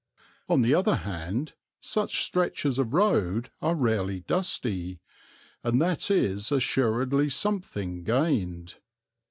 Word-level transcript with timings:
On 0.49 0.63
the 0.63 0.73
other 0.73 0.95
hand 0.95 1.53
such 1.79 2.23
stretches 2.25 2.79
of 2.79 2.91
road 2.95 3.51
are 3.61 3.75
rarely 3.75 4.21
dusty, 4.21 4.99
and 5.63 5.79
that 5.79 6.09
is 6.09 6.51
assuredly 6.51 7.29
something 7.29 8.03
gained. 8.03 8.77